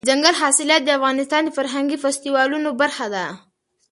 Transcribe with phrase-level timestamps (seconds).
[0.07, 3.25] دځنګل حاصلات د افغانستان د فرهنګي فستیوالونو برخه ده.